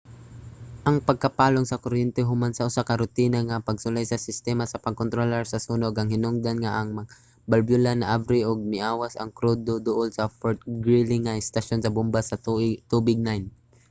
[0.87, 5.43] ang pagkapalong sa kuryente human sa usa ka rutina nga pagsulay sa sistema sa pagkontrolar
[5.47, 7.09] sa sunog ang hinungdan nga ang mga
[7.49, 12.41] balbula naabri ug miawas ang krudo duol sa fort greely nga estasyon sa bomba sa
[12.91, 13.45] tubig 9